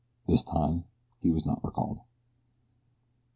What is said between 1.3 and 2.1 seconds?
not recalled.